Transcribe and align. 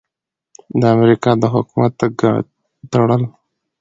د 0.79 0.81
امریکا 0.95 1.31
د 1.41 1.43
حکومت 1.53 1.91
تړل: 2.91 3.23